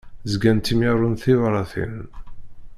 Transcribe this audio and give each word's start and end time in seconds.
Zgant 0.31 0.61
ttemyarunt 0.63 1.21
tibratin. 1.23 1.95